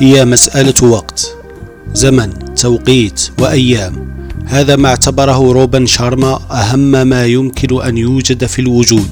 [0.00, 1.36] هي مسألة وقت
[1.94, 4.10] زمن توقيت وأيام.
[4.46, 9.08] هذا ما اعتبره روبن شارما أهم ما يمكن أن يوجد في الوجود.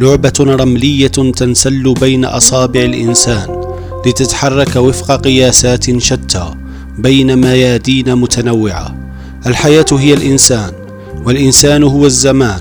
[0.00, 3.62] لعبة رملية تنسل بين أصابع الإنسان
[4.06, 6.54] لتتحرك وفق قياسات شتى
[6.98, 8.96] بين ميادين متنوعة.
[9.46, 10.72] الحياة هي الإنسان
[11.24, 12.60] والإنسان هو الزمان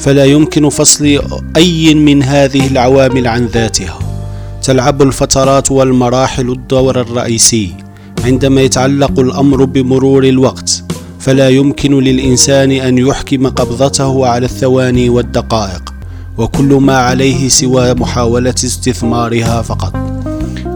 [0.00, 1.20] فلا يمكن فصل
[1.56, 4.07] أي من هذه العوامل عن ذاتها.
[4.68, 7.74] تلعب الفترات والمراحل الدور الرئيسي
[8.24, 10.84] عندما يتعلق الأمر بمرور الوقت
[11.20, 15.94] فلا يمكن للإنسان أن يحكم قبضته على الثواني والدقائق
[16.38, 19.92] وكل ما عليه سوى محاولة استثمارها فقط.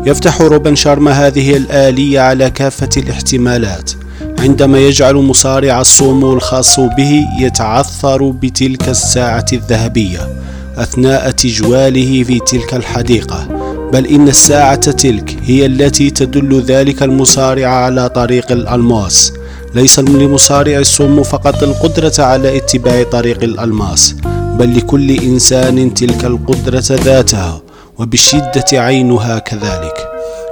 [0.06, 3.91] يفتح روبن شارما هذه الآلية على كافة الاحتمالات
[4.39, 10.29] عندما يجعل مصارع الصومو الخاص به يتعثر بتلك الساعة الذهبية
[10.77, 13.62] أثناء تجواله في تلك الحديقة.
[13.93, 19.33] بل إن الساعة تلك هي التي تدل ذلك المصارع على طريق الألماس.
[19.75, 24.15] ليس لمصارع الصومو فقط القدرة على اتباع طريق الألماس
[24.59, 27.62] بل لكل إنسان تلك القدرة ذاتها
[27.99, 30.09] وبشدة عينها كذلك.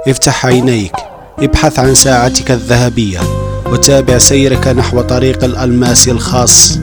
[0.07, 0.95] افتح عينيك
[1.39, 3.19] ابحث عن ساعتك الذهبية
[3.71, 6.79] وتابع سيرك نحو طريق الألماس الخاص.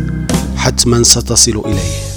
[0.56, 2.08] حتما ستصل إليه.